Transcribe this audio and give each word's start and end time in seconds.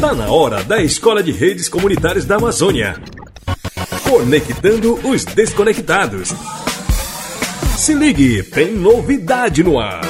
Tá 0.00 0.14
na 0.14 0.32
hora 0.32 0.64
da 0.64 0.82
Escola 0.82 1.22
de 1.22 1.30
Redes 1.30 1.68
Comunitárias 1.68 2.24
da 2.24 2.36
Amazônia. 2.36 2.96
Conectando 4.02 4.94
os 5.06 5.26
desconectados. 5.26 6.30
Se 7.76 7.92
ligue, 7.92 8.42
tem 8.42 8.72
novidade 8.72 9.62
no 9.62 9.78
ar. 9.78 10.00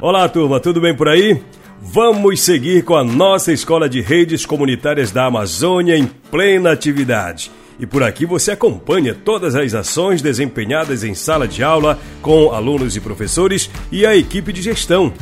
Olá, 0.00 0.28
turma, 0.28 0.60
tudo 0.60 0.80
bem 0.80 0.94
por 0.94 1.08
aí? 1.08 1.42
Vamos 1.82 2.40
seguir 2.40 2.84
com 2.84 2.94
a 2.94 3.02
nossa 3.02 3.52
Escola 3.52 3.88
de 3.88 4.00
Redes 4.00 4.46
Comunitárias 4.46 5.10
da 5.10 5.24
Amazônia 5.24 5.96
em 5.96 6.06
plena 6.06 6.70
atividade. 6.70 7.50
E 7.78 7.86
por 7.86 8.02
aqui 8.02 8.24
você 8.24 8.52
acompanha 8.52 9.14
todas 9.14 9.54
as 9.54 9.74
ações 9.74 10.22
desempenhadas 10.22 11.04
em 11.04 11.14
sala 11.14 11.46
de 11.46 11.62
aula 11.62 11.98
com 12.22 12.50
alunos 12.52 12.96
e 12.96 13.00
professores 13.00 13.70
e 13.92 14.06
a 14.06 14.16
equipe 14.16 14.52
de 14.52 14.62
gestão. 14.62 15.12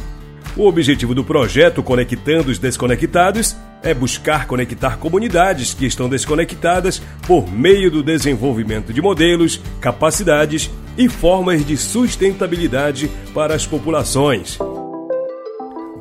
O 0.56 0.68
objetivo 0.68 1.14
do 1.14 1.24
projeto 1.24 1.82
Conectando 1.82 2.50
os 2.50 2.60
Desconectados 2.60 3.56
é 3.82 3.92
buscar 3.92 4.46
conectar 4.46 4.98
comunidades 4.98 5.74
que 5.74 5.84
estão 5.84 6.08
desconectadas 6.08 7.02
por 7.26 7.50
meio 7.50 7.90
do 7.90 8.02
desenvolvimento 8.04 8.92
de 8.92 9.02
modelos, 9.02 9.60
capacidades 9.80 10.70
e 10.96 11.08
formas 11.08 11.66
de 11.66 11.76
sustentabilidade 11.76 13.10
para 13.34 13.54
as 13.54 13.66
populações. 13.66 14.58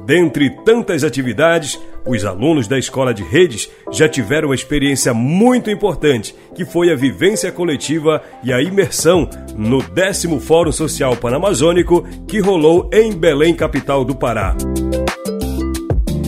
Dentre 0.05 0.49
tantas 0.63 1.03
atividades, 1.03 1.79
os 2.05 2.25
alunos 2.25 2.67
da 2.67 2.77
escola 2.77 3.13
de 3.13 3.23
redes 3.23 3.69
já 3.91 4.07
tiveram 4.09 4.49
uma 4.49 4.55
experiência 4.55 5.13
muito 5.13 5.69
importante, 5.69 6.35
que 6.55 6.65
foi 6.65 6.91
a 6.91 6.95
vivência 6.95 7.51
coletiva 7.51 8.21
e 8.43 8.51
a 8.51 8.61
imersão 8.61 9.29
no 9.55 9.81
décimo 9.81 10.39
Fórum 10.39 10.71
Social 10.71 11.15
Panamazônico 11.15 12.05
que 12.27 12.39
rolou 12.39 12.89
em 12.91 13.13
Belém, 13.13 13.53
capital 13.53 14.03
do 14.03 14.15
Pará. 14.15 14.55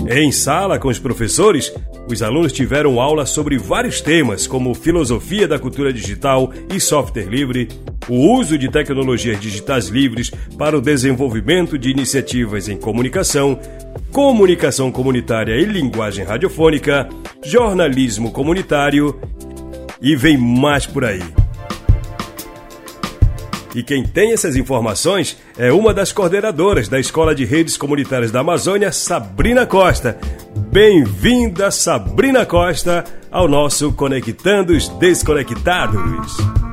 Em 0.08 0.32
sala 0.32 0.78
com 0.78 0.88
os 0.88 1.00
professores, 1.00 1.74
os 2.08 2.22
alunos 2.22 2.54
tiveram 2.54 3.02
aula 3.02 3.26
sobre 3.26 3.58
vários 3.58 4.02
temas, 4.02 4.46
como 4.46 4.76
filosofia 4.76 5.48
da 5.48 5.58
cultura 5.58 5.92
digital 5.92 6.52
e 6.72 6.80
software 6.80 7.26
livre, 7.26 7.68
o 8.08 8.38
uso 8.38 8.58
de 8.58 8.70
tecnologias 8.70 9.40
digitais 9.40 9.88
livres 9.88 10.32
para 10.58 10.78
o 10.78 10.82
desenvolvimento 10.82 11.78
de 11.78 11.90
iniciativas 11.90 12.70
em 12.70 12.78
comunicação, 12.78 13.60
comunicação 14.12 14.92
comunitária 14.92 15.56
e 15.56 15.66
linguagem 15.66 16.26
radiofônica, 16.26 17.10
jornalismo 17.44 18.32
comunitário 18.32 19.20
e 20.02 20.16
vem 20.16 20.38
mais 20.38 20.86
por 20.86 21.04
aí. 21.04 21.24
E 23.74 23.84
quem 23.84 24.04
tem 24.04 24.32
essas 24.32 24.56
informações 24.56 25.38
é 25.58 25.70
uma 25.70 25.94
das 25.94 26.14
coordenadoras 26.14 26.88
da 26.88 26.98
Escola 26.98 27.36
de 27.36 27.44
Redes 27.44 27.76
Comunitárias 27.76 28.32
da 28.32 28.40
Amazônia, 28.40 28.90
Sabrina 28.90 29.66
Costa. 29.66 30.18
Bem-vinda, 30.72 31.70
Sabrina 31.72 32.46
Costa, 32.46 33.04
ao 33.30 33.50
nosso 33.50 33.92
Conectando 33.92 34.72
os 34.72 34.88
Desconectados. 34.88 36.65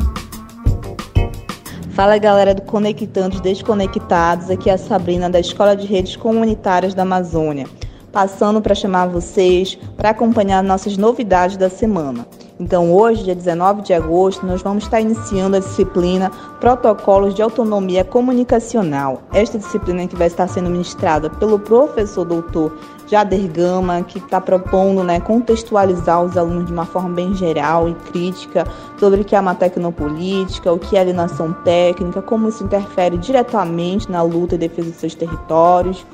Fala 1.92 2.16
galera 2.16 2.54
do 2.54 2.62
Conectando 2.62 3.36
os 3.36 3.42
Desconectados, 3.42 4.48
aqui 4.48 4.70
é 4.70 4.72
a 4.72 4.78
Sabrina 4.78 5.28
da 5.28 5.38
Escola 5.38 5.76
de 5.76 5.86
Redes 5.86 6.16
Comunitárias 6.16 6.94
da 6.94 7.02
Amazônia, 7.02 7.66
passando 8.12 8.60
para 8.60 8.74
chamar 8.74 9.06
vocês 9.06 9.78
para 9.96 10.10
acompanhar 10.10 10.62
nossas 10.62 10.96
novidades 10.96 11.56
da 11.56 11.70
semana. 11.70 12.26
Então, 12.60 12.92
hoje, 12.92 13.24
dia 13.24 13.34
19 13.34 13.82
de 13.82 13.92
agosto, 13.92 14.46
nós 14.46 14.62
vamos 14.62 14.84
estar 14.84 15.00
iniciando 15.00 15.56
a 15.56 15.58
disciplina 15.58 16.30
Protocolos 16.60 17.34
de 17.34 17.42
Autonomia 17.42 18.04
Comunicacional. 18.04 19.22
Esta 19.32 19.58
disciplina 19.58 20.06
que 20.06 20.14
vai 20.14 20.28
estar 20.28 20.46
sendo 20.46 20.70
ministrada 20.70 21.28
pelo 21.28 21.58
professor 21.58 22.24
doutor 22.24 22.72
Jader 23.08 23.50
Gama, 23.50 24.02
que 24.02 24.18
está 24.18 24.40
propondo 24.40 25.02
né, 25.02 25.18
contextualizar 25.18 26.22
os 26.22 26.36
alunos 26.36 26.66
de 26.66 26.72
uma 26.72 26.86
forma 26.86 27.10
bem 27.10 27.34
geral 27.34 27.88
e 27.88 27.94
crítica 27.94 28.64
sobre 28.96 29.22
o 29.22 29.24
que 29.24 29.34
é 29.34 29.40
uma 29.40 29.54
tecnopolítica, 29.54 30.72
o 30.72 30.78
que 30.78 30.96
é 30.96 31.00
alienação 31.00 31.52
técnica, 31.64 32.22
como 32.22 32.48
isso 32.48 32.62
interfere 32.62 33.18
diretamente 33.18 34.10
na 34.10 34.22
luta 34.22 34.54
e 34.54 34.58
defesa 34.58 34.90
dos 34.90 35.00
seus 35.00 35.14
territórios. 35.14 36.06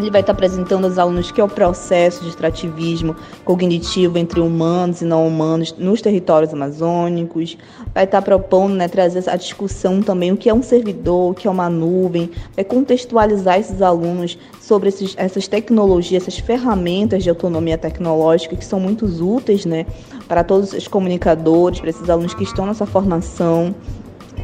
Ele 0.00 0.10
vai 0.10 0.22
estar 0.22 0.32
apresentando 0.32 0.86
aos 0.86 0.96
alunos 0.96 1.30
que 1.30 1.42
é 1.42 1.44
o 1.44 1.48
processo 1.48 2.22
de 2.22 2.30
extrativismo 2.30 3.14
cognitivo 3.44 4.16
entre 4.16 4.40
humanos 4.40 5.02
e 5.02 5.04
não 5.04 5.26
humanos 5.26 5.74
nos 5.76 6.00
territórios 6.00 6.54
amazônicos. 6.54 7.58
Vai 7.94 8.04
estar 8.04 8.22
propondo 8.22 8.74
né, 8.74 8.88
trazer 8.88 9.28
a 9.28 9.36
discussão 9.36 10.00
também 10.00 10.32
o 10.32 10.38
que 10.38 10.48
é 10.48 10.54
um 10.54 10.62
servidor, 10.62 11.32
o 11.32 11.34
que 11.34 11.46
é 11.46 11.50
uma 11.50 11.68
nuvem. 11.68 12.30
Vai 12.56 12.64
contextualizar 12.64 13.60
esses 13.60 13.82
alunos 13.82 14.38
sobre 14.58 14.88
esses, 14.88 15.14
essas 15.18 15.46
tecnologias, 15.46 16.22
essas 16.22 16.38
ferramentas 16.38 17.22
de 17.22 17.28
autonomia 17.28 17.76
tecnológica 17.76 18.56
que 18.56 18.64
são 18.64 18.80
muito 18.80 19.04
úteis 19.04 19.66
né, 19.66 19.84
para 20.26 20.42
todos 20.42 20.72
os 20.72 20.88
comunicadores, 20.88 21.78
para 21.78 21.90
esses 21.90 22.08
alunos 22.08 22.32
que 22.32 22.44
estão 22.44 22.64
nessa 22.64 22.86
formação. 22.86 23.74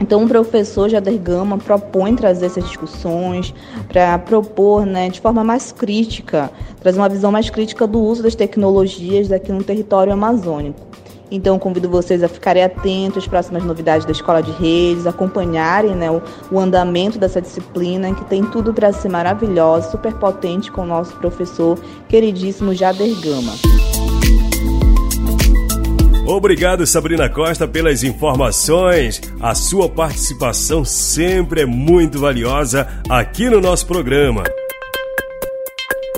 Então, 0.00 0.24
o 0.24 0.28
professor 0.28 0.88
Jader 0.88 1.18
Gama 1.18 1.58
propõe 1.58 2.14
trazer 2.14 2.46
essas 2.46 2.64
discussões 2.64 3.54
para 3.88 4.18
propor, 4.18 4.84
né, 4.84 5.08
de 5.08 5.20
forma 5.20 5.42
mais 5.42 5.72
crítica, 5.72 6.50
trazer 6.80 6.98
uma 6.98 7.08
visão 7.08 7.32
mais 7.32 7.48
crítica 7.48 7.86
do 7.86 8.00
uso 8.00 8.22
das 8.22 8.34
tecnologias 8.34 9.32
aqui 9.32 9.50
no 9.50 9.64
território 9.64 10.12
amazônico. 10.12 10.86
Então, 11.30 11.58
convido 11.58 11.88
vocês 11.88 12.22
a 12.22 12.28
ficarem 12.28 12.62
atentos 12.62 13.24
às 13.24 13.28
próximas 13.28 13.64
novidades 13.64 14.06
da 14.06 14.12
Escola 14.12 14.40
de 14.40 14.52
Redes, 14.52 15.06
acompanharem 15.06 15.94
né, 15.96 16.08
o, 16.10 16.22
o 16.52 16.60
andamento 16.60 17.18
dessa 17.18 17.40
disciplina, 17.40 18.14
que 18.14 18.24
tem 18.26 18.44
tudo 18.44 18.72
para 18.72 18.92
ser 18.92 19.08
maravilhosa, 19.08 19.90
super 19.90 20.14
potente 20.14 20.70
com 20.70 20.82
o 20.82 20.86
nosso 20.86 21.16
professor 21.16 21.76
queridíssimo 22.08 22.74
Jader 22.74 23.12
Gama. 23.20 23.85
Obrigado, 26.26 26.84
Sabrina 26.84 27.28
Costa, 27.28 27.68
pelas 27.68 28.02
informações. 28.02 29.20
A 29.40 29.54
sua 29.54 29.88
participação 29.88 30.84
sempre 30.84 31.60
é 31.60 31.66
muito 31.66 32.18
valiosa 32.18 32.88
aqui 33.08 33.48
no 33.48 33.60
nosso 33.60 33.86
programa. 33.86 34.42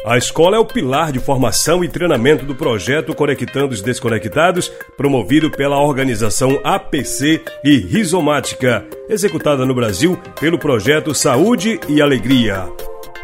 A 0.07 0.17
escola 0.17 0.57
é 0.57 0.59
o 0.59 0.65
pilar 0.65 1.13
de 1.13 1.19
formação 1.19 1.85
e 1.85 1.89
treinamento 1.89 2.47
do 2.47 2.55
projeto 2.55 3.15
Conectando 3.15 3.75
os 3.75 3.83
Desconectados, 3.83 4.73
promovido 4.97 5.51
pela 5.51 5.79
organização 5.79 6.59
APC 6.65 7.43
e 7.63 7.77
Rizomática, 7.77 8.87
executada 9.11 9.67
no 9.67 9.75
Brasil 9.75 10.19
pelo 10.41 10.59
projeto 10.59 11.15
Saúde 11.15 11.79
e 11.87 12.01
Alegria. 12.01 12.67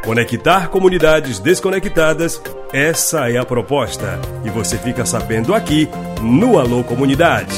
Conectar 0.04 0.69
comunidades 0.69 1.38
desconectadas, 1.38 2.41
essa 2.75 3.31
é 3.31 3.38
a 3.38 3.44
proposta. 3.44 4.20
E 4.44 4.50
você 4.50 4.76
fica 4.76 5.06
sabendo 5.06 5.54
aqui 5.54 5.88
no 6.20 6.59
Alô 6.59 6.84
Comunidade. 6.84 7.54